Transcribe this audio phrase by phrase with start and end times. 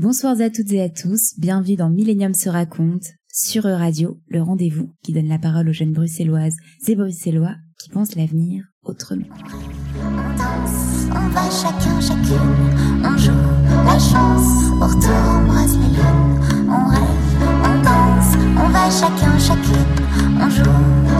[0.00, 3.02] Bonsoir à toutes et à tous, bienvenue dans Millennium se raconte,
[3.32, 6.54] sur Radio, le rendez-vous qui donne la parole aux jeunes bruxelloises
[6.86, 9.26] et bruxellois qui pensent l'avenir autrement.
[9.96, 12.54] On danse, on va chacun, chacune,
[13.02, 13.32] on joue
[13.84, 17.18] la chance, au retour on embrasse les lunes, on rêve,
[17.64, 20.06] on danse, on va chacun, chacune,
[20.40, 20.62] on joue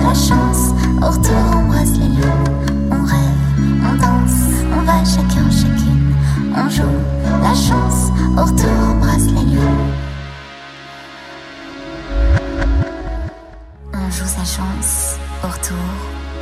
[0.04, 0.70] la chance,
[1.02, 3.38] au retour on embrasse les lunes, on rêve,
[3.82, 4.38] on danse,
[4.72, 5.97] on va chacun, chacune,
[6.56, 6.82] on joue
[7.42, 9.92] la chance, au retour embrasse les lunes.
[13.92, 15.76] On joue sa chance, au retour,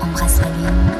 [0.02, 0.90] embrasse la lune.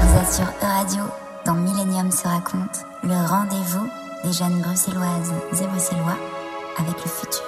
[0.00, 1.02] Vous êtes sur E-Radio,
[1.44, 3.86] dans Millennium se raconte, le rendez-vous
[4.24, 6.18] des jeunes bruxelloises et bruxellois
[6.78, 7.42] avec le futur.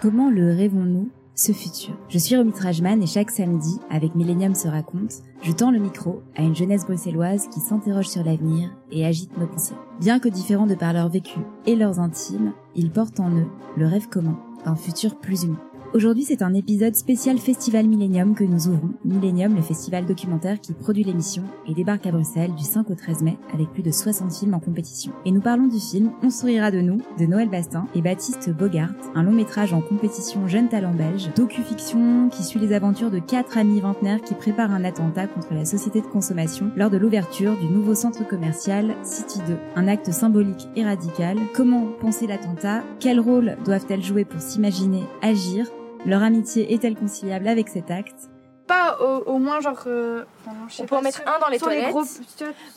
[0.00, 4.68] Comment le rêvons-nous, ce futur Je suis Romy Trajman et chaque samedi, avec Millennium se
[4.68, 9.36] raconte, je tends le micro à une jeunesse bruxelloise qui s'interroge sur l'avenir et agite
[9.36, 9.74] nos pensées.
[10.00, 13.46] Bien que différents de par leur vécu et leurs intimes, ils portent en eux
[13.76, 15.60] le rêve commun d'un futur plus humain.
[15.94, 18.90] Aujourd'hui, c'est un épisode spécial Festival Millennium que nous ouvrons.
[19.04, 23.22] Millennium, le festival documentaire qui produit l'émission et débarque à Bruxelles du 5 au 13
[23.22, 25.12] mai avec plus de 60 films en compétition.
[25.24, 28.90] Et nous parlons du film On sourira de nous de Noël Bastin et Baptiste Bogart,
[29.14, 33.56] un long métrage en compétition jeune talent belge, docu-fiction qui suit les aventures de quatre
[33.56, 37.68] amis vingtenaires qui préparent un attentat contre la société de consommation lors de l'ouverture du
[37.68, 39.54] nouveau centre commercial City 2.
[39.76, 41.38] Un acte symbolique et radical.
[41.54, 42.82] Comment penser l'attentat?
[42.98, 45.70] Quel rôle doivent-elles jouer pour s'imaginer, agir?
[46.06, 48.30] Leur amitié est-elle conciliable avec cet acte?
[48.66, 49.82] Pas au, au moins genre.
[49.86, 50.24] euh,
[50.68, 51.90] je sais On pas, peut en mettre sur- un dans les sur toilettes.
[51.90, 52.02] gros-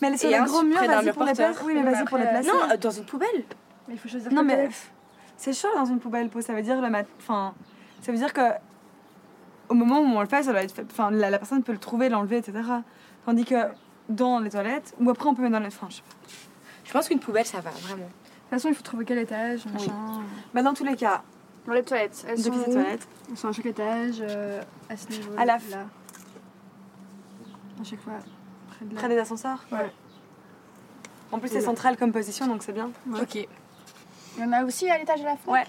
[0.02, 1.60] Mais sur les un gros murs, d'un vas-y mur pour les placer.
[1.66, 2.50] Oui, mais Mais vas-y pour les placer.
[2.50, 3.44] Non, euh, dans une poubelle.
[3.88, 4.32] Mais il faut choisir.
[4.34, 4.70] Non, mais
[5.38, 7.06] c'est chaud dans une poubelle, ça veut dire le mat...
[7.20, 7.54] Enfin,
[8.02, 8.42] ça veut dire que
[9.70, 11.72] au moment où on le fait, ça doit être fait- Enfin, la, la personne peut
[11.74, 12.54] le trouver, l'enlever, etc.
[13.26, 13.56] Tandis que
[14.10, 15.88] dans les toilettes, ou après on peut mettre dans les enfin,
[16.84, 17.98] je pense qu'une poubelle, ça va, vraiment.
[18.06, 19.92] De toute façon, il faut trouver quel étage, machin.
[20.54, 21.22] Bah, dans tous les cas,
[21.68, 22.26] Dans les toilettes.
[22.28, 25.32] Elles sont depuis ces où toilettes, Elles sont à chaque étage, euh, à ce niveau.
[25.38, 25.86] À la f- là.
[27.80, 28.14] À chaque fois.
[28.70, 29.00] Près de là.
[29.00, 29.64] près des ascenseurs.
[29.72, 29.92] Ouais.
[31.32, 32.90] En plus, c'est central comme position, donc c'est bien.
[33.10, 33.22] Ouais.
[33.22, 33.36] Ok.
[33.36, 35.52] Il y en a aussi à l'étage de la fin.
[35.52, 35.66] Ouais.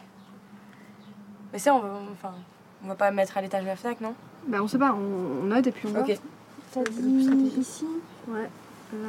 [1.53, 2.35] Mais ça, on va, enfin,
[2.85, 4.15] on va pas mettre à l'étage de la Fnac, non?
[4.47, 6.03] Bah, on sait pas, on, on note et puis on voit.
[6.03, 6.17] Ok.
[6.73, 7.87] T'as dit ici?
[8.29, 8.49] Ouais.
[8.93, 9.09] Là.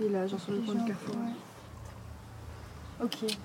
[0.00, 1.16] Et là, genre sur le point du carrefour.
[3.02, 3.36] Ok.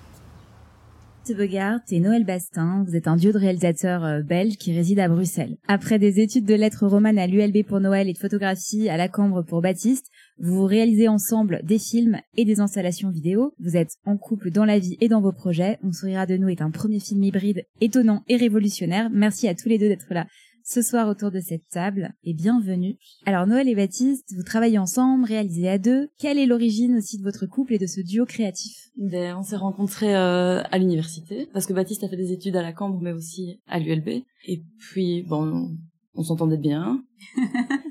[1.24, 4.98] Baptiste Bogart et Noël Bastin, vous êtes un duo de réalisateurs euh, belges qui réside
[4.98, 5.56] à Bruxelles.
[5.68, 9.08] Après des études de lettres romanes à l'ULB pour Noël et de photographie à la
[9.08, 13.54] Cambre pour Baptiste, vous réalisez ensemble des films et des installations vidéo.
[13.58, 15.78] Vous êtes en couple dans la vie et dans vos projets.
[15.82, 19.08] On sourira de nous est un premier film hybride étonnant et révolutionnaire.
[19.10, 20.26] Merci à tous les deux d'être là
[20.64, 22.96] ce soir autour de cette table et bienvenue.
[23.26, 26.08] Alors Noël et Baptiste, vous travaillez ensemble, réalisez à deux.
[26.18, 28.88] Quelle est l'origine aussi de votre couple et de ce duo créatif?
[28.96, 32.62] Ben, on s'est rencontrés euh, à l'université parce que Baptiste a fait des études à
[32.62, 34.08] la Cambre mais aussi à l'ULB
[34.46, 35.76] et puis bon
[36.14, 37.04] on, s'entendait bien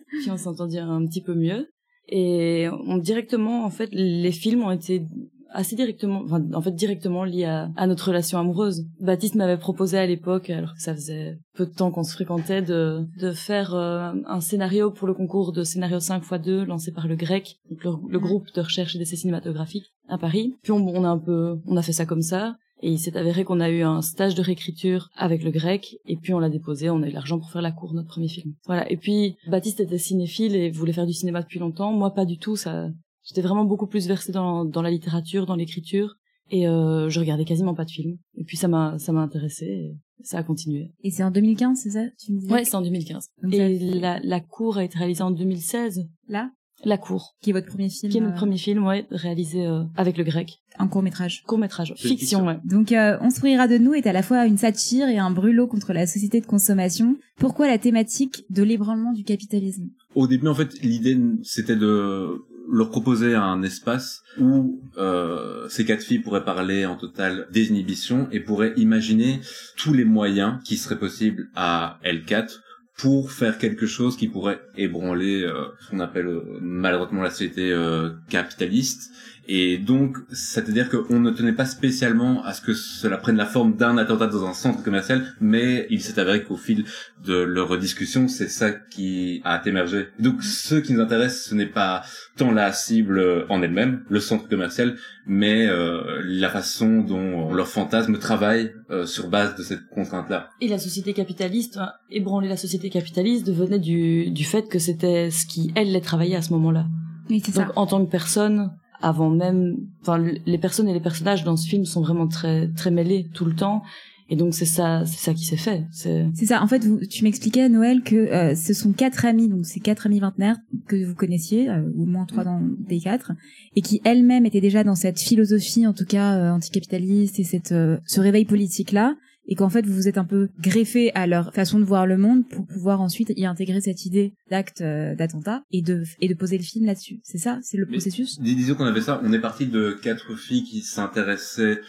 [0.08, 1.70] puis on s'entendait un petit peu mieux
[2.08, 5.06] et on directement en fait les films ont été
[5.54, 9.98] assez directement enfin en fait directement liés à, à notre relation amoureuse Baptiste m'avait proposé
[9.98, 13.76] à l'époque alors que ça faisait peu de temps qu'on se fréquentait de de faire
[13.76, 17.58] euh, un scénario pour le concours de scénario 5 x 2 lancé par le GREC
[17.70, 20.56] donc le, le groupe de recherche et d'essais cinématographiques à Paris.
[20.64, 22.56] Puis on, on a un peu, on a fait ça comme ça.
[22.82, 26.18] Et il s'est avéré qu'on a eu un stage de réécriture avec le grec, et
[26.18, 28.56] puis on l'a déposé, on a eu l'argent pour faire la cour, notre premier film.
[28.66, 28.92] Voilà.
[28.92, 31.94] Et puis, Baptiste était cinéphile et voulait faire du cinéma depuis longtemps.
[31.94, 32.90] Moi, pas du tout, ça,
[33.24, 36.16] j'étais vraiment beaucoup plus versée dans, dans la littérature, dans l'écriture,
[36.52, 38.18] et euh, je regardais quasiment pas de films.
[38.36, 40.92] Et puis ça m'a, ça m'a intéressé, et ça a continué.
[41.04, 42.54] Et c'est en 2015, c'est ça Tu me disais?
[42.54, 43.30] Ouais, c'est en 2015.
[43.44, 46.06] Donc Et la, la cour a été réalisée en 2016.
[46.28, 46.52] Là?
[46.86, 47.38] La cour.
[47.42, 50.18] Qui est votre premier film Qui est notre euh, premier film, ouais, réalisé euh, avec
[50.18, 50.60] le grec.
[50.78, 51.44] Un court métrage.
[51.48, 51.94] Court métrage.
[51.96, 52.46] C'est une Fiction, fiction.
[52.46, 52.60] ouais.
[52.66, 55.68] Donc, euh, On sourira de nous est à la fois une satire et un brûlot
[55.68, 57.16] contre la société de consommation.
[57.38, 59.88] Pourquoi la thématique de l'ébranlement du capitalisme?
[60.14, 62.44] Au début, en fait, l'idée, c'était de
[62.74, 68.40] leur proposer un espace où euh, ces quatre filles pourraient parler en totale désinhibition et
[68.40, 69.42] pourraient imaginer
[69.78, 72.60] tous les moyens qui seraient possibles à L4
[72.98, 77.72] pour faire quelque chose qui pourrait ébranler euh, ce qu'on appelle euh, maladroitement la société
[77.72, 79.12] euh, capitaliste.
[79.48, 83.76] Et donc, c'est-à-dire qu'on ne tenait pas spécialement à ce que cela prenne la forme
[83.76, 86.86] d'un attentat dans un centre commercial, mais il s'est avéré qu'au fil
[87.26, 90.08] de leur discussion, c'est ça qui a émergé.
[90.20, 92.04] Donc, ce qui nous intéresse, ce n'est pas
[92.38, 94.96] tant la cible en elle-même, le centre commercial,
[95.28, 100.50] mais euh, la façon dont leur fantasme travaille euh, sur base de cette contrainte-là.
[100.62, 105.32] Et la société capitaliste, hein, ébranler la société capitaliste venait du, du fait que c'était
[105.32, 106.86] ce qui, elle, les travaillait à ce moment-là.
[107.30, 107.72] Oui, c'est Donc, ça.
[107.76, 108.72] en tant que personne,
[109.04, 112.70] avant même, enfin, le- les personnes et les personnages dans ce film sont vraiment très,
[112.70, 113.84] très mêlés tout le temps.
[114.30, 115.84] Et donc, c'est ça, c'est ça qui s'est fait.
[115.92, 116.64] C'est, ça.
[116.64, 120.08] En fait, vous, tu m'expliquais, Noël, que euh, ce sont quatre amis, donc ces quatre
[120.08, 120.56] amis vingtenaires
[120.88, 123.34] que vous connaissiez, euh, ou au moins trois dans des quatre,
[123.76, 127.74] et qui elles-mêmes étaient déjà dans cette philosophie, en tout cas euh, anticapitaliste, et cette
[127.74, 129.16] euh, ce réveil politique-là,
[129.48, 132.18] et qu'en fait vous vous êtes un peu greffé à leur façon de voir le
[132.18, 136.34] monde pour pouvoir ensuite y intégrer cette idée d'acte euh, d'attentat et de et de
[136.34, 137.20] poser le film là-dessus.
[137.24, 138.40] C'est ça, c'est le Mais- processus?
[138.40, 141.80] Dis- Disons qu'on avait ça, on est parti de quatre filles qui s'intéressaient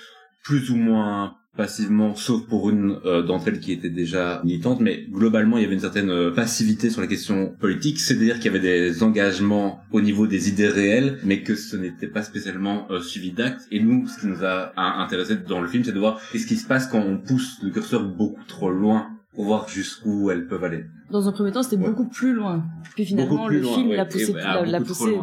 [0.43, 5.07] plus ou moins passivement, sauf pour une euh, d'entre elles qui était déjà militante, mais
[5.11, 8.49] globalement il y avait une certaine euh, passivité sur la question politique, c'est-à-dire qu'il y
[8.57, 13.01] avait des engagements au niveau des idées réelles, mais que ce n'était pas spécialement euh,
[13.01, 13.63] suivi d'actes.
[13.71, 16.47] Et nous, ce qui nous a a- intéressé dans le film, c'est de voir qu'est-ce
[16.47, 20.47] qui se passe quand on pousse le curseur beaucoup trop loin pour voir jusqu'où elles
[20.47, 20.85] peuvent aller.
[21.11, 21.89] dans un premier temps, c'était Ouais.
[21.89, 22.65] beaucoup plus loin.
[22.95, 23.97] Puis finalement, le loin, film ouais.
[23.97, 25.17] l'a poussé, Et, ah, l'a, poussé.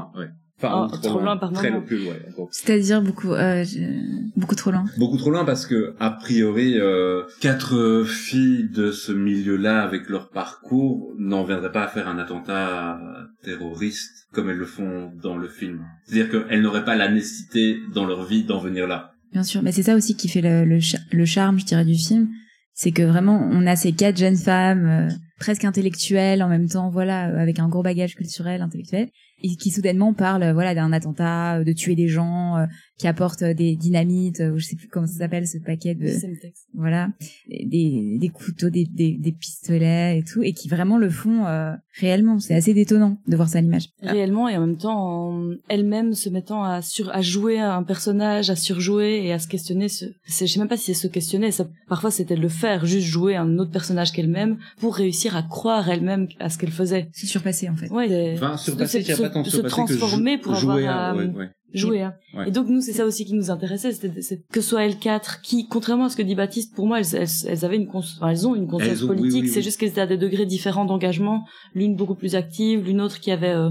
[0.64, 2.08] Enfin, beaucoup trop loin par très plus.
[2.52, 3.64] C'est-à-dire beaucoup euh,
[4.36, 4.86] beaucoup trop loin.
[4.98, 10.30] Beaucoup trop loin parce que a priori euh, quatre filles de ce milieu-là avec leur
[10.30, 13.00] parcours n'en viendraient pas à faire un attentat
[13.44, 15.86] terroriste comme elles le font dans le film.
[16.06, 19.12] C'est-à-dire qu'elles n'auraient pas la nécessité dans leur vie d'en venir là.
[19.34, 21.86] Bien sûr, mais c'est ça aussi qui fait le, le, cha- le charme, je dirais,
[21.86, 22.30] du film.
[22.74, 26.90] C'est que vraiment, on a ces quatre jeunes femmes euh, presque intellectuelles en même temps,
[26.90, 29.10] voilà, euh, avec un gros bagage culturel, intellectuel,
[29.44, 32.66] et qui soudainement parlent, euh, voilà, d'un attentat, euh, de tuer des gens, euh,
[32.98, 35.96] qui apportent euh, des dynamites, euh, ou je sais plus comment ça s'appelle, ce paquet
[35.96, 36.08] de,
[36.74, 37.10] voilà,
[37.50, 41.74] des, des couteaux, des, des, des pistolets et tout, et qui vraiment le font euh,
[42.00, 42.40] réellement.
[42.40, 43.90] C'est assez détonnant de voir ça à l'image.
[44.02, 48.50] réellement et en même temps en elle-même se mettant à sur à jouer un personnage
[48.50, 51.08] à surjouer et à se questionner ce c'est je sais même pas si c'est se
[51.08, 55.36] questionner ça parfois c'était de le faire juste jouer un autre personnage qu'elle-même pour réussir
[55.36, 57.90] à croire elle-même à ce qu'elle faisait Se surpasser, en fait.
[57.90, 60.56] ouais c'est- Enfin, surpasser, de se- pas tant de de se surpasser que transformer pour
[60.56, 61.50] jouer avoir à- à- ouais, ouais.
[61.74, 62.14] jouer hein.
[62.36, 62.50] Ouais.
[62.50, 64.12] et donc nous c'est ça aussi qui nous intéressait c'était
[64.52, 67.66] que soit L4 qui contrairement à ce que dit Baptiste pour moi elles elles, elles
[67.66, 70.02] avaient une cons- enfin, elles ont une conscience oui, politique oui, c'est juste qu'elles étaient
[70.02, 73.70] à des degrés différents d'engagement l'une beaucoup plus active l'une autre qui avait euh,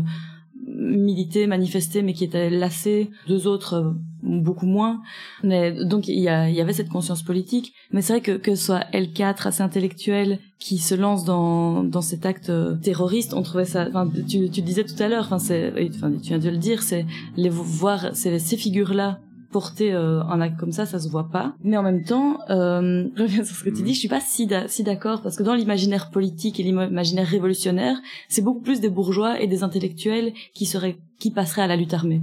[0.67, 3.91] milité manifesté mais qui était lassée deux autres euh,
[4.23, 5.01] beaucoup moins.
[5.43, 7.73] Mais donc il y, a, il y avait cette conscience politique.
[7.93, 12.03] Mais c'est vrai que que ce soit L4 assez intellectuel qui se lance dans dans
[12.03, 15.25] cet acte euh, terroriste on trouvait ça enfin tu tu le disais tout à l'heure
[15.25, 17.07] enfin c'est enfin tu viens de le dire c'est
[17.37, 19.21] les vo- voir ces, ces figures là
[19.53, 21.55] porter euh, un acte comme ça ça se voit pas.
[21.65, 24.21] Mais en même temps euh, je reviens sur ce que tu dis je suis pas
[24.21, 27.97] si si d'accord parce que dans l'imaginaire politique et l'imaginaire révolutionnaire
[28.29, 31.95] c'est beaucoup plus des bourgeois et des intellectuels qui seraient qui passeraient à la lutte
[31.95, 32.21] armée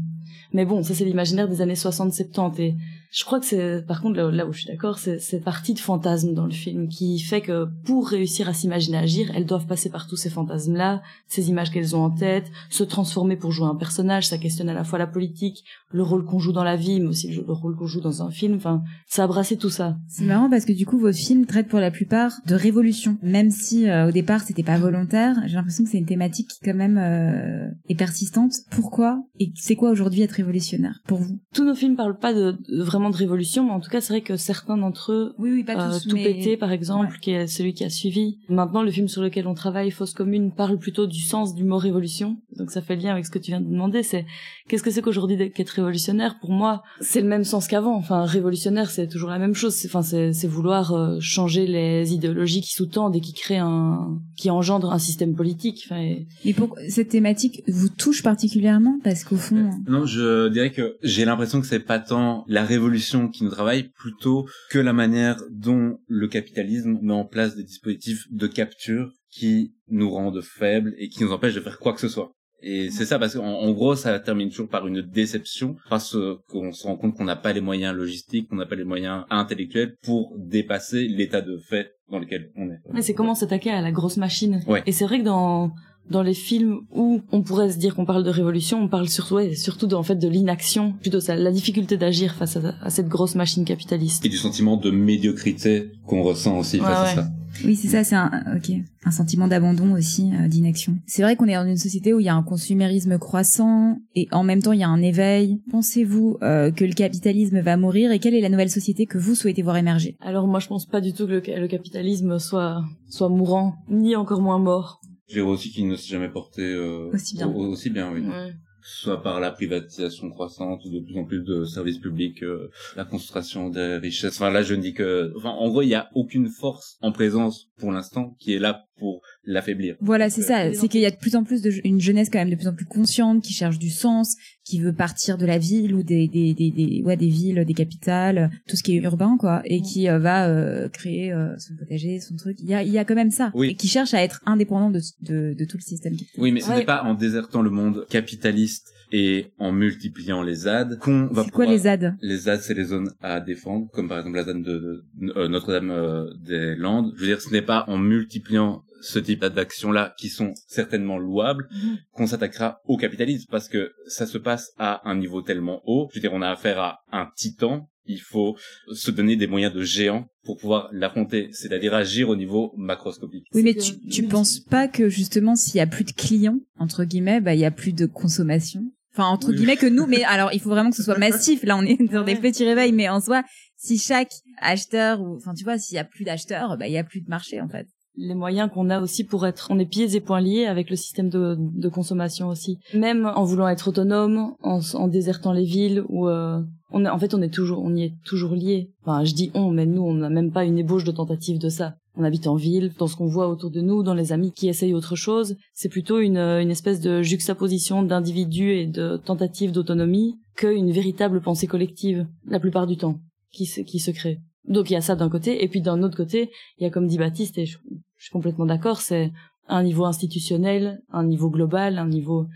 [0.58, 2.76] mais bon ça c'est l'imaginaire des années 60-70 et
[3.12, 5.80] je crois que c'est par contre là, où je suis d'accord c'est cette partie de
[5.80, 9.90] fantasme dans le film qui fait que pour réussir à s'imaginer agir elles doivent passer
[9.90, 13.68] par tous ces fantasmes là ces images qu'elles ont en tête se transformer pour jouer
[13.68, 16.76] un personnage ça questionne à la fois la politique le rôle qu'on joue dans la
[16.76, 19.58] vie mais aussi le, le rôle qu'on joue dans un film enfin ça a brassé
[19.58, 22.56] tout ça C'est marrant parce que du coup vos films traitent pour la plupart de
[22.56, 25.36] révolution, même si euh, au départ c'était pas volontaire.
[25.46, 28.54] J'ai l'impression que c'est une thématique qui quand même euh, est persistante.
[28.72, 31.40] Pourquoi et c'est quoi aujourd'hui être révolutionnaire pour vous?
[31.54, 34.14] Tous nos films parlent pas de, de- vraiment de révolution mais en tout cas c'est
[34.14, 37.48] vrai que certains d'entre eux Oui oui pas Euh, tout pété par exemple qui est
[37.48, 38.40] celui qui a suivi.
[38.50, 41.78] Maintenant le film sur lequel on travaille fausse commune parle plutôt du sens du mot
[41.78, 42.38] révolution.
[42.58, 44.04] Donc ça fait lien avec ce que tu viens de demander.
[44.04, 44.26] C'est
[44.68, 46.40] qu'est-ce que c'est qu'aujourd'hui d'être- qu'être révolutionnaire?
[46.40, 47.96] Pour moi c'est le même sens qu'avant.
[47.96, 49.74] Enfin révolutionnaire c'est toujours la même chose.
[49.76, 54.50] C'est- enfin c'est vouloir euh, changer les idéologies qui sous-tendent et qui créent un qui
[54.50, 55.84] engendrent un système politique.
[55.86, 59.00] Enfin et- Mais pourquoi cette thématique vous touche particulièrement?
[59.04, 62.87] Parce qu'au fond Non, je dirais que j'ai l'impression que c'est pas tant la révolution
[63.32, 68.26] qui nous travaille, plutôt que la manière dont le capitalisme met en place des dispositifs
[68.32, 72.10] de capture qui nous rendent faibles et qui nous empêchent de faire quoi que ce
[72.10, 72.32] soit.
[72.62, 76.18] Et c'est ça parce qu'en en gros, ça termine toujours par une déception parce
[76.48, 79.26] qu'on se rend compte qu'on n'a pas les moyens logistiques, qu'on n'a pas les moyens
[79.30, 82.80] intellectuels pour dépasser l'état de fait dans lequel on est.
[82.92, 84.64] Ouais, c'est comment s'attaquer à la grosse machine.
[84.68, 84.82] Ouais.
[84.88, 85.72] Et c'est vrai que dans
[86.10, 89.36] dans les films où on pourrait se dire qu'on parle de révolution, on parle surtout
[89.36, 92.90] ouais, surtout de, en fait de l'inaction, plutôt ça, la difficulté d'agir face à, à
[92.90, 94.26] cette grosse machine capitaliste.
[94.26, 97.30] Et du sentiment de médiocrité qu'on ressent aussi Ouais, face à ça.
[97.66, 98.72] Oui, c'est ça, c'est un ok,
[99.04, 100.98] un sentiment d'abandon aussi, euh, d'inaction.
[101.08, 104.28] C'est vrai qu'on est dans une société où il y a un consumérisme croissant et
[104.32, 105.60] en même temps il y a un éveil.
[105.72, 109.34] Pensez-vous euh, que le capitalisme va mourir et quelle est la nouvelle société que vous
[109.34, 110.16] souhaitez voir émerger?
[110.22, 114.16] Alors moi je pense pas du tout que le, le capitalisme soit soit mourant, ni
[114.16, 115.02] encore moins mort.
[115.28, 117.48] Je dirais aussi qu'il ne s'est jamais porté euh, Aussi bien.
[117.48, 118.22] au- aussi bien, oui.
[118.22, 118.54] Ouais.
[118.82, 123.04] soit par la privatisation croissante ou de plus en plus de services publics, euh, la
[123.04, 124.36] concentration des richesses.
[124.40, 127.12] Enfin là, je ne dis que, enfin, en gros, il n'y a aucune force en
[127.12, 129.96] présence pour l'instant qui est là pour l'affaiblir.
[130.02, 130.74] Voilà, c'est Euh, ça.
[130.74, 132.68] C'est qu'il y a de plus en plus de une jeunesse quand même de plus
[132.68, 136.28] en plus consciente, qui cherche du sens, qui veut partir de la ville ou des
[136.28, 139.82] des des, des ouais des villes, des capitales, tout ce qui est urbain quoi, et
[139.82, 142.58] qui euh, va euh, créer euh, son potager, son truc.
[142.60, 143.52] Il y a il y a quand même ça.
[143.56, 143.70] Oui.
[143.70, 146.14] Et qui cherche à être indépendant de de, de tout le système.
[146.14, 146.38] capitaliste.
[146.38, 146.78] Oui, mais ce Ouais.
[146.80, 151.52] n'est pas en désertant le monde capitaliste et en multipliant les ZAD qu'on va C'est
[151.52, 152.16] quoi pouvoir- les ZAD?
[152.22, 155.48] Les ZAD, c'est les zones à défendre, comme par exemple la zone de, de- euh,
[155.48, 157.14] Notre-Dame euh, des Landes.
[157.16, 161.68] Je veux dire, ce n'est pas en multipliant ce type d'actions-là, qui sont certainement louables,
[161.72, 161.98] Mhm.
[162.14, 166.08] qu'on s'attaquera au capitalisme, parce que ça se passe à un niveau tellement haut.
[166.12, 167.90] Je veux dire, on a affaire à un titan.
[168.10, 168.56] Il faut
[168.94, 173.48] se donner des moyens de géant pour pouvoir l'affronter, c'est-à-dire agir au niveau macroscopique.
[173.54, 177.04] Oui, mais tu, tu penses pas que justement s'il y a plus de clients entre
[177.04, 178.82] guillemets, bah il y a plus de consommation?
[179.14, 179.56] Enfin entre Oui.
[179.58, 181.64] guillemets que nous, mais alors il faut vraiment que ce soit massif.
[181.64, 183.44] Là, on est dans des petits réveils, mais en soi,
[183.76, 186.98] si chaque acheteur ou enfin tu vois, s'il y a plus d'acheteurs, bah il y
[186.98, 187.88] a plus de marché en fait.
[188.18, 190.96] Les moyens qu'on a aussi pour être, on est pieds et poings liés avec le
[190.96, 192.80] système de, de consommation aussi.
[192.94, 196.60] Même en voulant être autonome, en, en désertant les villes, ou euh,
[196.92, 198.92] on en fait on est toujours, on y est toujours lié.
[199.04, 201.70] Enfin, je dis on, mais nous on n'a même pas une ébauche de tentative de
[201.70, 201.96] ça.
[202.20, 204.68] On habite en ville, dans ce qu'on voit autour de nous, dans les amis qui
[204.68, 210.40] essayent autre chose, c'est plutôt une, une espèce de juxtaposition d'individus et de tentatives d'autonomie
[210.56, 213.20] qu'une véritable pensée collective, la plupart du temps,
[213.52, 214.40] qui se, qui se crée.
[214.68, 216.90] Donc il y a ça d'un côté, et puis d'un autre côté, il y a
[216.90, 217.78] comme dit Baptiste, et je,
[218.18, 219.32] suis complètement d'accord, c'est
[219.68, 222.48] un niveau institutionnel, un niveau global, un niveau...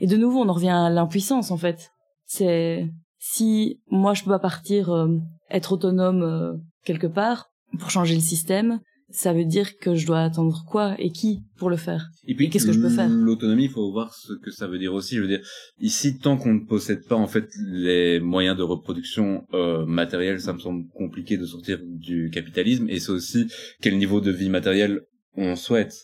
[0.00, 1.90] Et de nouveau, on en revient à l'impuissance, en fait.
[2.26, 5.08] C'est si moi je peux pas partir euh,
[5.50, 6.52] être autonome euh,
[6.84, 8.80] quelque part pour changer le système,
[9.14, 12.10] ça veut dire que je dois attendre quoi et qui pour le faire?
[12.26, 13.08] Et puis, qu'est-ce que je peux faire?
[13.08, 15.14] L'autonomie, il faut voir ce que ça veut dire aussi.
[15.14, 15.46] Je veux dire,
[15.78, 20.52] ici, tant qu'on ne possède pas en fait les moyens de reproduction euh, matérielle, ça
[20.52, 22.88] me semble compliqué de sortir du capitalisme.
[22.88, 23.46] Et c'est aussi
[23.80, 25.02] quel niveau de vie matérielle
[25.36, 25.94] on souhaite.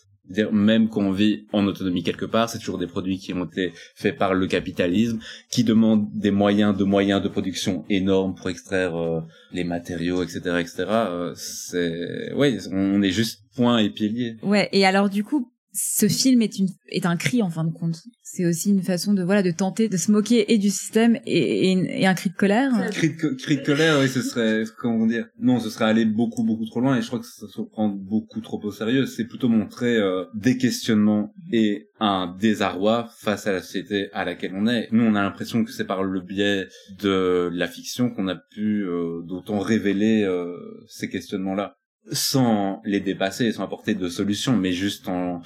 [0.51, 3.73] Même quand on vit en autonomie quelque part, c'est toujours des produits qui ont été
[3.95, 8.95] faits par le capitalisme, qui demandent des moyens de moyens de production énormes pour extraire
[8.95, 10.85] euh, les matériaux, etc., etc.
[10.87, 14.37] Euh, c'est, ouais, on est juste point et pieds liés.
[14.41, 14.69] Ouais.
[14.71, 17.97] Et alors du coup, ce film est une est un cri en fin de compte.
[18.23, 21.71] C'est aussi une façon de voilà de tenter de se moquer et du système et,
[21.71, 22.71] et, et un cri de colère.
[22.91, 26.43] Cri de, cri de colère, oui, ce serait, comment dire, non, ce serait aller beaucoup,
[26.43, 29.05] beaucoup trop loin, et je crois que ça se prend beaucoup trop au sérieux.
[29.05, 34.53] C'est plutôt montrer euh, des questionnements et un désarroi face à la société à laquelle
[34.55, 34.87] on est.
[34.91, 36.67] Nous, on a l'impression que c'est par le biais
[37.01, 40.55] de la fiction qu'on a pu euh, d'autant révéler euh,
[40.87, 41.77] ces questionnements-là
[42.11, 45.41] sans les dépasser, sans apporter de solutions, mais juste en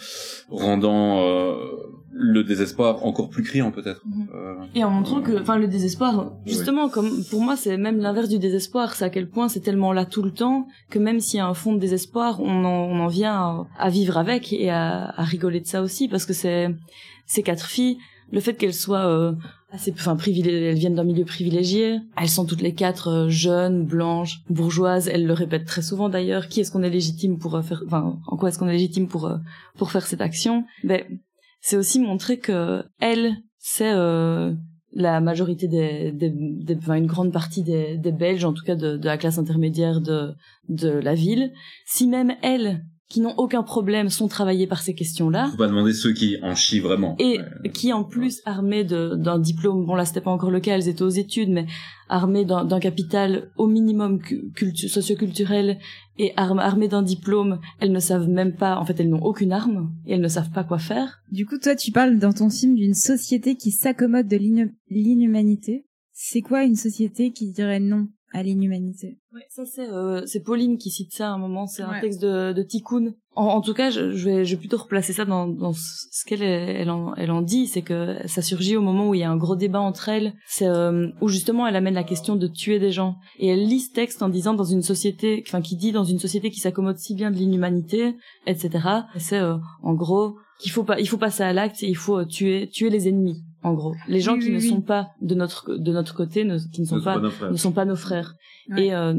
[0.50, 1.56] rendant euh,
[2.12, 4.02] le désespoir encore plus criant peut-être.
[4.06, 4.28] Mhm.
[4.34, 8.30] Euh, Et en montrant que, enfin, le désespoir, justement, comme pour moi, c'est même l'inverse
[8.30, 8.96] du désespoir.
[8.96, 11.48] C'est à quel point c'est tellement là tout le temps que même s'il y a
[11.48, 15.14] un fond de désespoir, on en, on en vient à, à vivre avec et à,
[15.16, 16.70] à rigoler de ça aussi, parce que c'est
[17.26, 17.98] ces quatre filles,
[18.32, 19.34] le fait qu'elles soient euh,
[19.72, 22.00] assez, enfin, privilé- elles viennent d'un milieu privilégié.
[22.18, 25.08] Elles sont toutes les quatre euh, jeunes, blanches, bourgeoises.
[25.08, 26.48] Elles le répètent très souvent d'ailleurs.
[26.48, 29.08] Qui est-ce qu'on est légitime pour euh, faire, enfin, en quoi est-ce qu'on est légitime
[29.08, 29.32] pour
[29.78, 30.66] pour faire cette action?
[30.84, 31.04] Ben,
[31.62, 33.94] c'est aussi montrer que elle, c'est
[34.98, 36.14] la majorité des,
[36.78, 40.00] enfin une grande partie des, des Belges, en tout cas de, de la classe intermédiaire
[40.00, 40.34] de
[40.70, 41.52] de la ville.
[41.86, 45.94] Si même elles, qui n'ont aucun problème, sont travaillées par ces questions-là, faut pas demander
[45.94, 47.16] ceux qui en chient vraiment.
[47.20, 47.70] et Ouais.
[47.72, 50.88] qui en plus armées de- d'un diplôme, bon là c'était pas encore le cas, elles
[50.88, 51.68] étaient aux études, mais
[52.10, 55.78] armées d'un capital au minimum cu- cultu- socioculturel
[56.18, 59.52] et arm- armées d'un diplôme, elles ne savent même pas, en fait elles n'ont aucune
[59.52, 61.20] arme et elles ne savent pas quoi faire.
[61.32, 64.38] Du coup, toi, tu parles dans ton film d'une société qui s'accommode de
[64.90, 65.86] l'inhumanité.
[66.14, 68.08] C'est quoi une société qui dirait non?
[68.34, 69.18] À l'inhumanité
[69.50, 72.02] Ça c'est euh, c'est Pauline qui cite ça à un moment, c'est un Ouais.
[72.02, 73.14] texte de, de Tikkun.
[73.38, 76.26] En, en tout cas, je, je vais je vais plutôt replacer ça dans, dans ce
[76.26, 79.24] qu'elle elle en, elle en dit, c'est que ça surgit au moment où il y
[79.24, 82.48] a un gros débat entre elles, c'est euh, où justement elle amène la question de
[82.48, 85.76] tuer des gens et elle lit ce texte en disant dans une société, enfin qui
[85.76, 88.16] dit dans une société qui s'accommode si bien de l'inhumanité,
[88.48, 88.70] etc.
[89.18, 92.20] C'est euh, en gros qu'il faut pas il faut passer à l'acte et il faut
[92.20, 93.44] euh, tuer tuer les ennemis.
[93.66, 94.70] En gros, les gens Oui, qui oui, ne oui.
[94.70, 97.52] sont pas de notre de notre côté, ne- qui ne sont pas nos frères.
[97.52, 98.36] ne sont pas nos frères.
[98.70, 98.86] Ouais.
[98.88, 99.14] Et euh,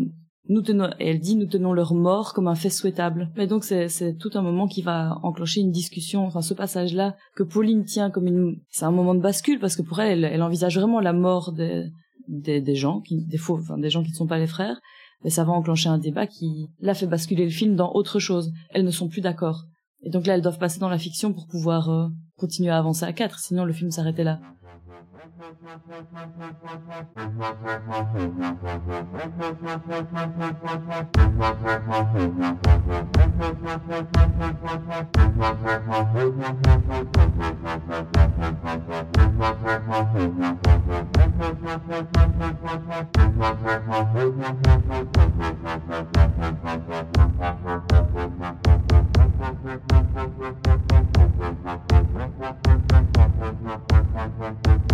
[0.49, 3.31] nous tenons, et elle dit, nous tenons leur mort comme un fait souhaitable.
[3.37, 6.25] Mais donc c'est c'est tout un moment qui va enclencher une discussion.
[6.27, 9.83] Enfin, ce passage-là que Pauline tient comme une, c'est un moment de bascule parce que
[9.83, 11.87] pour elle, elle, elle envisage vraiment la mort des
[12.29, 14.79] des, des gens, qui, des faux, enfin des gens qui ne sont pas les frères.
[15.25, 18.53] Mais ça va enclencher un débat qui la fait basculer le film dans autre chose.
[18.71, 19.65] Elles ne sont plus d'accord.
[20.07, 22.07] Et donc là, elles doivent passer dans la fiction pour pouvoir euh,
[22.39, 23.41] continuer à avancer à quatre.
[23.41, 24.39] Sinon, le film s'arrêtait là.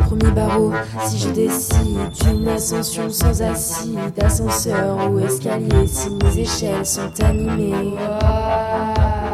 [0.00, 0.72] Premier barreau,
[1.06, 7.94] si je décide d'une ascension sans assis, d'ascenseur ou escalier, si mes échelles sont animées.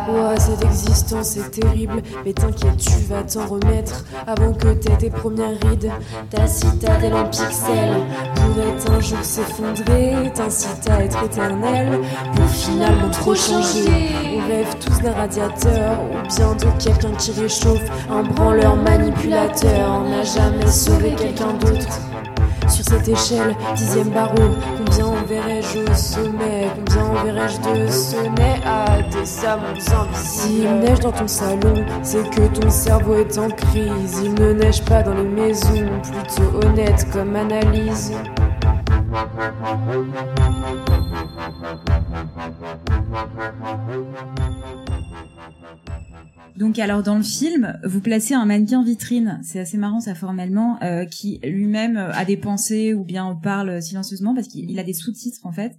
[0.08, 5.10] Ouah, cette existence est terrible, mais t'inquiète, tu vas t'en remettre avant que t'aies tes
[5.10, 5.90] premières rides.
[6.30, 12.00] Ta citadelle en pixels pourrait un jour s'effondrer, t'incite à être éternel
[12.34, 14.08] pour finalement trop changer.
[14.34, 20.02] On rêve tous d'un radiateur ou bien de quelqu'un qui réchauffe, un branleur manipulateur.
[20.04, 22.00] On n'a jamais sauvé quelqu'un d'autre.
[22.68, 24.36] Sur cette échelle, dixième barreau,
[24.76, 26.68] combien enverrai-je au sommet?
[26.76, 30.68] Combien enverrai-je de sonnets à des amonts invisibles?
[30.80, 34.20] Neige dans ton salon, c'est que ton cerveau est en crise.
[34.22, 38.12] Il ne neige pas dans les maisons, plutôt honnête comme analyse.
[46.56, 50.82] Donc alors dans le film, vous placez un mannequin vitrine, c'est assez marrant ça formellement,
[50.82, 54.92] euh, qui lui-même a des pensées ou bien parle silencieusement parce qu'il il a des
[54.92, 55.72] sous-titres en fait,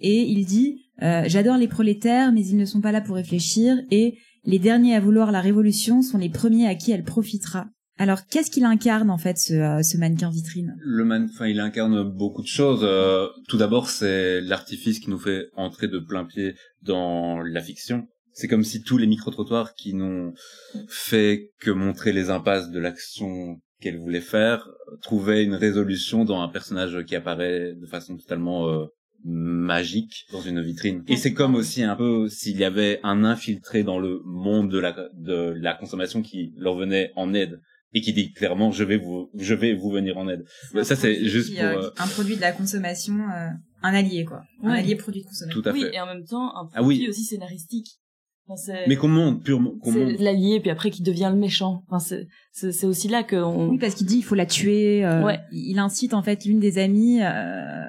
[0.00, 3.76] et il dit euh, j'adore les prolétaires mais ils ne sont pas là pour réfléchir
[3.90, 7.66] et les derniers à vouloir la révolution sont les premiers à qui elle profitera.
[7.98, 10.76] Alors qu'est-ce qu'il incarne en fait ce, euh, ce mannequin vitrine?
[10.80, 12.80] Le man, enfin, il incarne beaucoup de choses.
[12.82, 18.06] Euh, tout d'abord, c'est l'artifice qui nous fait entrer de plein pied dans la fiction.
[18.38, 20.34] C'est comme si tous les micro-trottoirs qui n'ont
[20.88, 24.68] fait que montrer les impasses de l'action qu'elle voulait faire
[25.00, 28.84] trouvaient une résolution dans un personnage qui apparaît de façon totalement euh,
[29.24, 31.02] magique dans une vitrine.
[31.08, 34.78] Et c'est comme aussi un peu s'il y avait un infiltré dans le monde de
[34.78, 37.62] la, de la consommation qui leur venait en aide
[37.94, 40.44] et qui dit clairement je vais vous je vais vous venir en aide.
[40.82, 43.48] Ça c'est juste qui, pour euh, euh, un produit de la consommation, euh,
[43.82, 45.62] un allié quoi, un allié produit de consommation.
[45.62, 45.94] tout à oui, fait.
[45.94, 46.96] et en même temps, un Ah oui.
[46.96, 47.88] produit aussi scénaristique.
[48.48, 51.82] Enfin, Mais comment purement comment c'est l'allié, puis après qui devient le méchant.
[51.90, 51.98] Enfin,
[52.52, 53.70] c'est, aussi là que on...
[53.70, 55.04] Oui, parce qu'il dit il faut la tuer.
[55.04, 55.40] euh, Ouais.
[55.52, 57.84] Il incite en fait l'une des amies euh,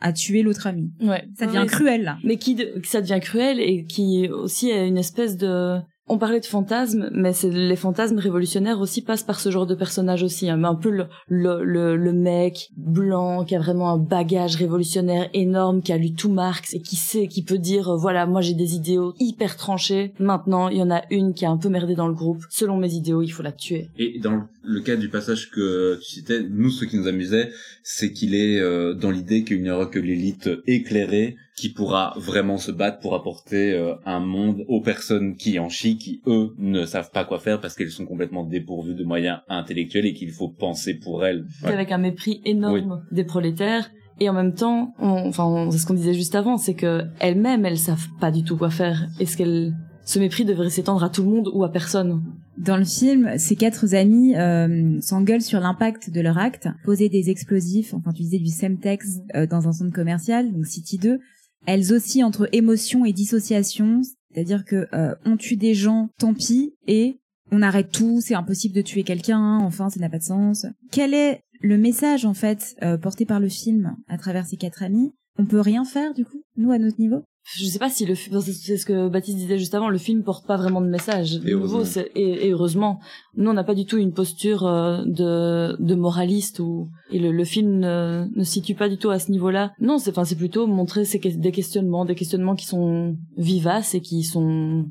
[0.00, 0.90] à tuer l'autre amie.
[1.00, 1.24] ouais.
[1.38, 2.18] Ça devient Ouais, cruel là.
[2.24, 6.40] mais qui de- ça devient cruel et qui aussi est une espèce de on parlait
[6.40, 10.56] de fantasmes mais les fantasmes révolutionnaires aussi passent par ce genre de personnage aussi hein.
[10.56, 15.28] mais un peu le, le le le mec blanc qui a vraiment un bagage révolutionnaire
[15.34, 18.40] énorme qui a lu tout Marx et qui sait qui peut dire euh, voilà moi
[18.40, 20.12] j'ai des idéaux hyper tranchés.
[20.18, 22.42] Maintenant il y en a une qui a un peu merdé dans le groupe.
[22.50, 23.88] Selon mes idéaux il faut la tuer.
[23.98, 24.42] Et dans le
[24.82, 27.50] cas du passage que tu citais, nous, ce qui nous amusait,
[27.82, 32.58] c'est qu'il est euh, dans l'idée qu'il n'y aura que l'élite éclairée qui pourra vraiment
[32.58, 36.84] se battre pour apporter euh, un monde aux personnes qui en chient, qui eux ne
[36.84, 40.48] savent pas quoi faire parce qu'elles sont complètement dépourvues de moyens intellectuels et qu'il faut
[40.48, 41.46] penser pour elles.
[41.62, 41.72] Ouais.
[41.72, 45.94] avec un mépris énorme des prolétaires et en même temps on- enfin c'est ce qu'on
[45.94, 49.74] disait juste avant c'est que elles-mêmes elles savent pas du tout quoi faire est-ce qu'elles
[50.06, 52.22] ce mépris devrait s'étendre à tout le monde ou à personne
[52.56, 56.68] Dans le film, ces quatre amis euh, s'engueulent sur l'impact de leur acte.
[56.84, 61.18] Poser des explosifs, enfin utiliser du Semtex euh, dans un centre commercial, donc City 2.
[61.66, 64.00] Elles oscillent entre émotion et dissociation,
[64.32, 67.18] c'est-à-dire que euh, on tue des gens, tant pis, et
[67.50, 70.66] on arrête tout, c'est impossible de tuer quelqu'un, enfin ça n'a pas de sens.
[70.92, 74.84] Quel est le message en fait euh, porté par le film à travers ces quatre
[74.84, 75.12] amis?
[75.38, 77.24] On peut rien faire du coup, nous à notre niveau?
[77.54, 80.24] Je sais pas si le film c'est ce que Baptiste disait juste avant le film
[80.24, 81.36] porte pas vraiment de message.
[81.46, 82.02] Et nouveau, heureusement.
[82.16, 83.00] et, et heureusement.
[83.36, 87.30] Nous on n'a pas du tout une posture euh, de de moraliste ou et le,
[87.30, 89.72] le film ne, situe pas du tout à ce niveau-là.
[89.80, 94.00] Non c'est enfin c'est plutôt montrer ces, des questionnements des questionnements qui sont vivaces et
[94.00, 94.86] qui sont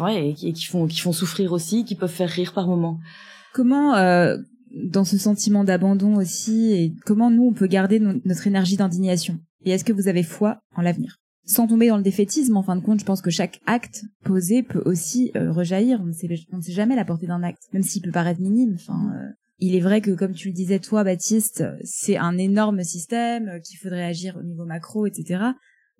[0.00, 2.66] ouais et qui, et qui font qui font souffrir aussi qui peuvent faire rire par
[2.66, 2.98] moments.
[3.52, 4.36] Comment, euh,
[4.72, 9.38] dans ce sentiment d'abandon aussi, et comment nous on peut garder no- notre énergie d'indignation?
[9.64, 11.16] Et est-ce que vous avez foi en l'avenir?
[11.50, 14.62] Sans tomber dans le défaitisme, en fin de compte, je pense que chaque acte posé
[14.62, 16.00] peut aussi euh, rejaillir.
[16.00, 16.28] On ne, sait,
[16.68, 18.76] jamais la portée d'un acte, même s'il peut paraître minime.
[18.76, 22.84] Enfin, euh, il est vrai que, comme tu le disais toi, Baptiste, c'est un énorme
[22.84, 25.42] système euh, qu'il faudrait agir au niveau macro, etc.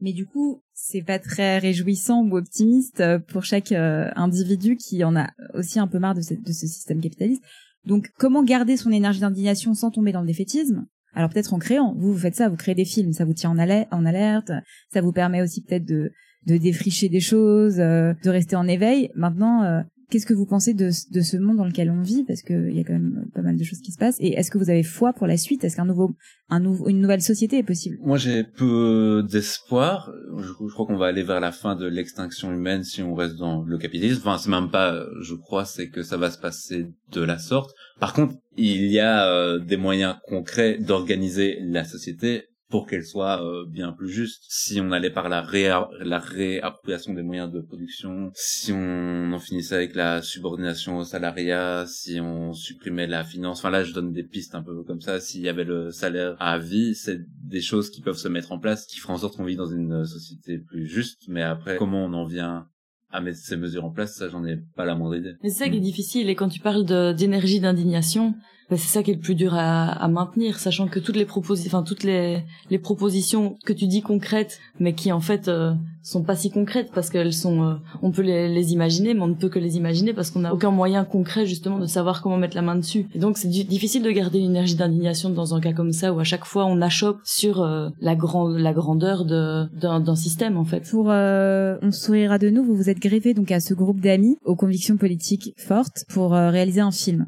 [0.01, 5.31] Mais du coup, c'est pas très réjouissant ou optimiste pour chaque individu qui en a
[5.55, 7.43] aussi un peu marre de de ce système capitaliste.
[7.85, 10.87] Donc, comment garder son énergie d'indignation sans tomber dans le défaitisme?
[11.15, 11.95] Alors peut-être en créant.
[11.97, 14.53] Vous, vous faites ça, vous créez des films, ça vous tient en, alerte,
[14.93, 16.13] ça vous permet aussi peut-être de,
[16.47, 19.11] de défricher des choses, euh, de rester en éveil.
[19.15, 22.25] Maintenant, euh, Qu'est-ce que vous pensez de, ce monde dans lequel on vit?
[22.25, 24.17] Parce qu'il y a quand même pas mal de choses qui se passent.
[24.19, 25.63] Et est-ce que vous avez foi pour la suite?
[25.63, 26.17] Est-ce qu'un nouveau,
[26.49, 27.97] un nouveau, une nouvelle société est possible?
[28.03, 30.13] Moi, j'ai peu d'espoir.
[30.37, 33.37] Je, je crois qu'on va aller vers la fin de l'extinction humaine si on reste
[33.37, 34.21] dans le capitalisme.
[34.25, 37.71] Enfin, c'est même pas, je crois, c'est que ça va se passer de la sorte.
[38.01, 43.45] Par contre, il y a euh, des moyens concrets d'organiser la société pour qu'elle soit
[43.45, 44.45] euh, bien plus juste.
[44.49, 49.39] Si on allait par la, réa la réappropriation des moyens de production, si on en
[49.39, 54.13] finissait avec la subordination au salariat, si on supprimait la finance, enfin là je donne
[54.13, 57.61] des pistes un peu comme ça, s'il y avait le salaire à vie, c'est des
[57.61, 60.05] choses qui peuvent se mettre en place, qui feront en sorte qu'on vit dans une
[60.05, 62.69] société plus juste, mais après comment on en vient
[63.13, 65.33] à mettre ces mesures en place, ça j'en ai pas la moindre idée.
[65.43, 66.85] Mais c'est ça qui est difficile, et quand tu parles
[67.17, 68.35] d'énergie d'indignation,
[68.77, 71.69] c'est ça qui est le plus dur à, à maintenir, sachant que toutes les propositions,
[71.69, 76.23] enfin toutes les, les propositions que tu dis concrètes, mais qui en fait euh, sont
[76.23, 79.35] pas si concrètes parce qu'elles sont, euh, on peut les, les, imaginer, mais on ne
[79.35, 82.55] peut que les imaginer parce qu'on n'a aucun moyen concret justement de savoir comment mettre
[82.55, 83.07] la main dessus.
[83.15, 86.21] Et donc c'est difficile de garder une énergie d'indignation dans un cas comme ça où
[86.21, 90.65] à chaque fois on achoppe sur euh, la grande, la grandeur de d'un système en
[90.65, 90.89] fait.
[90.91, 94.57] Pour on sourira de nous, vous vous êtes greffé donc à ce groupe d'amis aux
[94.57, 97.27] convictions politiques fortes pour réaliser un film.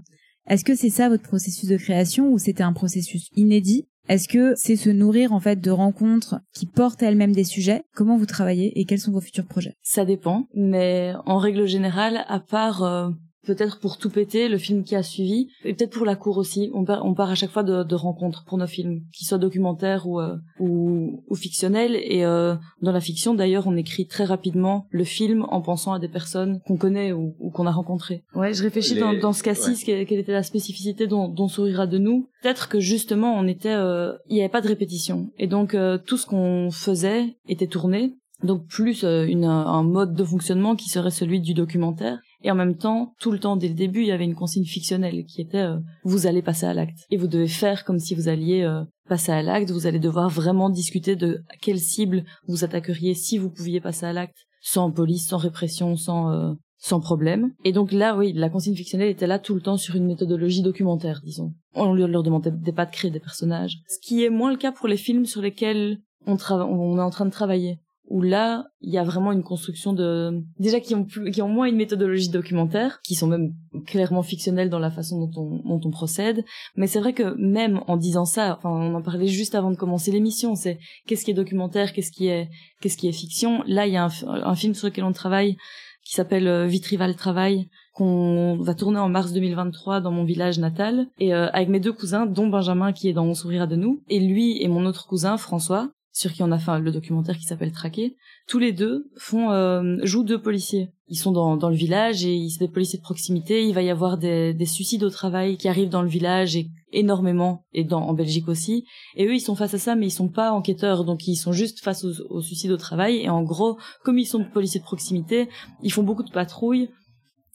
[0.48, 3.86] Est-ce que c'est ça votre processus de création ou c'était un processus inédit?
[4.08, 7.84] Est-ce que c'est se nourrir en fait de rencontres qui portent elles-mêmes des sujets?
[7.94, 9.76] Comment vous travaillez et quels sont vos futurs projets?
[9.82, 13.10] Ça dépend, mais en règle générale, à part euh,
[13.46, 16.70] peut-être pour tout péter, le film qui a suivi, et peut-être pour la cour aussi.
[16.74, 19.38] On part, on part à chaque fois de, de rencontres pour nos films, qu'ils soient
[19.38, 21.96] documentaires ou, euh, ou, ou, fictionnels.
[21.96, 25.98] Et euh, dans la fiction, d'ailleurs, on écrit très rapidement le film en pensant à
[25.98, 28.24] des personnes qu'on connaît ou, ou qu'on a rencontrées.
[28.34, 31.98] Ouais, je réfléchis dans, dans ce cas-ci, quelle, était la spécificité dont, dont sourira de
[31.98, 32.28] nous.
[32.42, 35.98] Peut-être que justement, on était, euh, il n'y avait pas de répétition, et donc euh,
[35.98, 38.14] tout ce qu'on faisait était tourné.
[38.42, 42.76] Donc plus une, un mode de fonctionnement qui serait celui du documentaire et en même
[42.76, 45.58] temps, tout le temps, dès le début, il y avait une consigne fictionnelle qui était
[45.58, 47.06] euh, vous allez passer à l'acte.
[47.10, 49.70] Et vous devez faire comme si vous alliez euh, passer à l'acte.
[49.70, 54.12] Vous allez devoir vraiment discuter de quelle cible vous attaqueriez si vous pouviez passer à
[54.12, 57.52] l'acte, sans police, sans répression, sans euh, sans problème.
[57.64, 60.62] Et donc là, oui, la consigne fictionnelle était là tout le temps sur une méthodologie
[60.62, 61.52] documentaire, disons.
[61.74, 63.78] On leur demandait pas de créer des personnages.
[63.88, 67.10] Ce qui est moins le cas pour les films sur lesquels on, on est en
[67.10, 67.78] train de travailler
[68.12, 71.48] où là, il y a vraiment une construction de déjà qui ont plus, qui ont
[71.48, 73.54] moins une méthodologie documentaire, qui sont même
[73.86, 76.44] clairement fictionnelles dans la façon dont on, dont on procède.
[76.76, 79.76] Mais c'est vrai que même en disant ça, enfin, on en parlait juste avant de
[79.76, 82.50] commencer l'émission, c'est qu'est-ce qui est documentaire, qu'est-ce qui est,
[82.82, 83.62] qu'est-ce qui est fiction.
[83.66, 85.56] Là, il y a un, film sur lequel on travaille
[86.04, 91.06] qui s'appelle euh, Vitrival Travail, qu'on va tourner en mars 2023 dans mon village natal
[91.18, 94.02] et euh, avec mes deux cousins dont Benjamin qui est dans On sourira de nous
[94.10, 97.44] et lui et mon autre cousin François sur qui on a fait le documentaire qui
[97.44, 100.90] s'appelle Traqué, tous les deux font euh, jouent deux policiers.
[101.08, 103.64] Ils sont dans, dans le village et c'est des policiers de proximité.
[103.66, 106.68] Il va y avoir des, des suicides au travail qui arrivent dans le village et
[106.92, 108.84] énormément et dans en Belgique aussi.
[109.16, 111.52] Et eux ils sont face à ça mais ils sont pas enquêteurs donc ils sont
[111.52, 114.84] juste face aux, aux suicides au travail et en gros comme ils sont policiers de
[114.84, 115.48] proximité
[115.82, 116.90] ils font beaucoup de patrouilles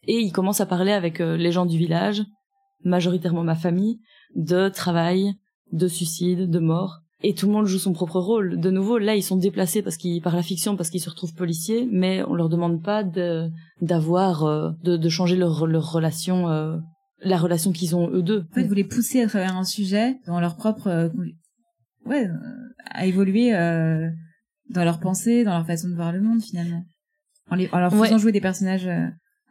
[0.07, 2.23] et ils commencent à parler avec euh, les gens du village
[2.83, 3.99] majoritairement ma famille
[4.35, 5.33] de travail
[5.71, 8.59] de suicide de mort et tout le monde joue son propre rôle.
[8.59, 11.33] De nouveau, là, ils sont déplacés parce qu'ils par la fiction, parce qu'ils se retrouvent
[11.33, 13.49] policiers, mais on leur demande pas de
[13.81, 16.77] d'avoir euh, de, de, changer leur leur relation, euh,
[17.21, 18.45] la relation qu'ils ont eux deux.
[18.51, 21.09] En fait, vous les poussez à travers un sujet dans leur propre, euh,
[22.05, 22.29] ouais,
[22.91, 23.51] à évoluer
[24.69, 26.83] dans leur pensée, dans leur façon de voir le monde finalement,
[27.49, 28.89] en, les, en leur faisant jouer des personnages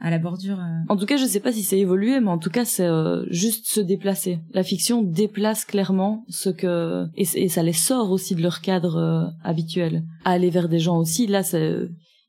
[0.01, 0.59] à la bordure.
[0.59, 0.85] Euh.
[0.89, 3.25] En tout cas, je sais pas si c'est évolué, mais en tout cas, c'est euh,
[3.31, 4.41] juste se déplacer.
[4.53, 8.97] La fiction déplace clairement ce que et, et ça les sort aussi de leur cadre
[8.97, 10.05] euh, habituel.
[10.25, 11.27] À aller vers des gens aussi.
[11.27, 11.77] Là, c'est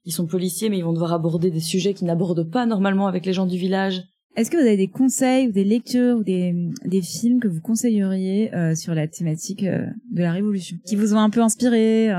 [0.06, 3.26] ils sont policiers, mais ils vont devoir aborder des sujets qu'ils n'abordent pas normalement avec
[3.26, 4.04] les gens du village.
[4.38, 6.54] Est-ce que vous avez des conseils ou des lectures ou des,
[6.86, 11.32] des films que vous conseilleriez sur la thématique de la Révolution, qui vous ont un
[11.32, 12.14] peu inspiré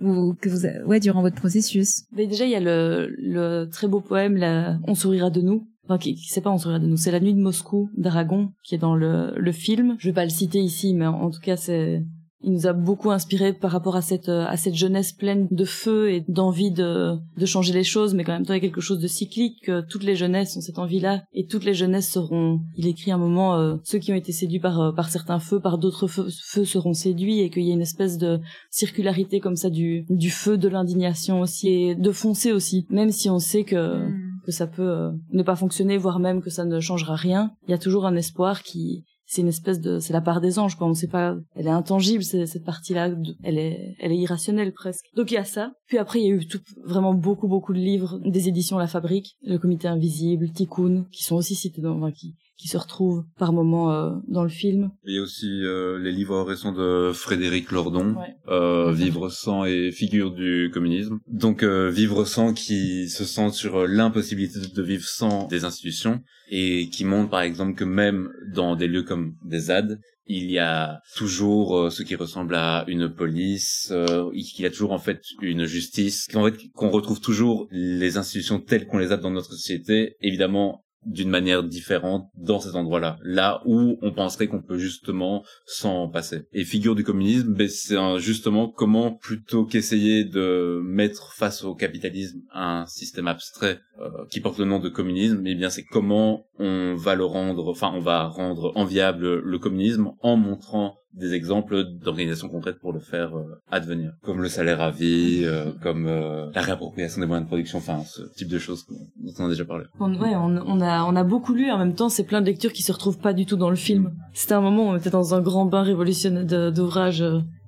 [0.00, 2.04] ou que vous ouais durant votre processus.
[2.12, 5.66] Mais déjà il y a le, le très beau poème la on sourira de nous
[5.84, 8.50] enfin qui, qui c'est pas on sourira de nous c'est la nuit de Moscou d'Aragon
[8.62, 9.96] qui est dans le, le film.
[9.98, 12.04] Je vais pas le citer ici mais en tout cas c'est
[12.42, 15.64] il nous a beaucoup inspiré par rapport à cette euh, à cette jeunesse pleine de
[15.64, 18.80] feu et d'envie de de changer les choses mais quand même il y a quelque
[18.80, 22.60] chose de cyclique toutes les jeunesses ont cette envie là et toutes les jeunesses seront
[22.76, 25.60] il écrit un moment euh, ceux qui ont été séduits par euh, par certains feux
[25.60, 29.56] par d'autres feux, feux, seront séduits et qu'il y a une espèce de circularité comme
[29.56, 33.64] ça du du feu de l'indignation aussi et de foncer aussi même si on sait
[33.64, 34.40] que mm.
[34.44, 37.74] que ça peut ne pas fonctionner voire même que ça ne changera rien il y
[37.74, 40.86] a toujours un espoir qui c'est une espèce de c'est la part des anges quoi.
[40.86, 41.36] On sait pas.
[41.54, 43.10] Elle est intangible cette partie là
[43.42, 45.06] elle est elle est irrationnelle presque.
[45.14, 45.72] Donc il y a ça.
[45.86, 48.86] Puis après il y a eu tout, vraiment beaucoup beaucoup de livres des éditions La
[48.86, 53.24] Fabrique le Comité Invisible Tikkun qui sont aussi cités dans enfin, qui qui se retrouvent
[53.38, 54.90] par moments euh, dans le film.
[55.04, 58.16] Il y a aussi euh, les livres récents de Frédéric Lordon,
[58.48, 61.18] euh, Vivre sans et Figure du communisme.
[61.28, 66.88] Donc euh, Vivre sans qui se centre sur l'impossibilité de vivre sans des institutions et
[66.88, 71.00] qui montre par exemple que même dans des lieux comme des ZAD, il y a
[71.14, 75.20] toujours euh, ce qui ressemble à une police, euh, il y a toujours en fait
[75.40, 79.52] une justice, qu'en fait qu'on retrouve toujours les institutions telles qu'on les a dans notre
[79.52, 83.18] société, évidemment d'une manière différente dans ces endroits-là.
[83.22, 86.46] Là où on penserait qu'on peut justement s'en passer.
[86.52, 92.40] Et figure du communisme, ben, c'est justement comment plutôt qu'essayer de mettre face au capitalisme
[92.52, 96.94] un système abstrait euh, qui porte le nom de communisme, eh bien c'est comment on
[96.96, 102.48] va le rendre, enfin on va rendre enviable le communisme en montrant des exemples d'organisations
[102.48, 106.60] concrètes pour le faire euh, advenir, comme le salaire à vie, euh, comme euh, la
[106.60, 109.86] réappropriation des moyens de production, enfin ce type de choses dont on a déjà parlé.
[109.98, 112.46] On, ouais, on, on, a on a beaucoup lu, en même temps c'est plein de
[112.46, 114.12] lectures qui se retrouvent pas du tout dans le film.
[114.34, 117.24] C'était un moment où on était dans un grand bain révolutionnaire d'ouvrages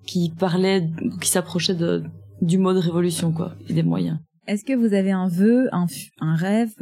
[0.06, 0.88] qui parlaient,
[1.20, 2.02] qui s'approchaient de
[2.40, 4.18] du mode révolution quoi et des moyens.
[4.46, 5.86] Est-ce que vous avez un vœu, un,
[6.20, 6.72] un rêve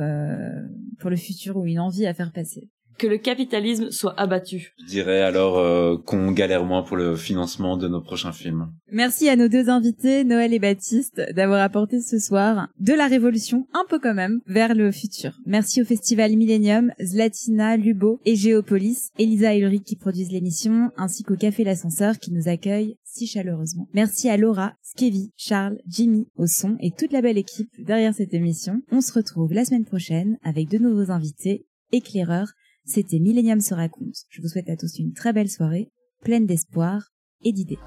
[0.98, 2.68] pour le futur ou une envie à faire passer?
[2.98, 4.74] Que le capitalisme soit abattu.
[4.80, 8.68] Je dirais alors euh, qu'on galère moins pour le financement de nos prochains films.
[8.90, 13.66] Merci à nos deux invités, Noël et Baptiste, d'avoir apporté ce soir de la révolution,
[13.72, 15.38] un peu quand même, vers le futur.
[15.46, 21.22] Merci au Festival Millennium, Zlatina, Lubo et Géopolis, Elisa et Ulrich qui produisent l'émission, ainsi
[21.22, 23.88] qu'au Café L'Ascenseur qui nous accueille si chaleureusement.
[23.94, 28.34] Merci à Laura, Skevi, Charles, Jimmy, au son et toute la belle équipe derrière cette
[28.34, 28.82] émission.
[28.90, 32.52] On se retrouve la semaine prochaine avec de nouveaux invités, éclaireurs,
[32.86, 34.14] c'était Millennium se raconte.
[34.30, 35.90] Je vous souhaite à tous une très belle soirée,
[36.22, 37.10] pleine d'espoir
[37.42, 37.78] et d'idées.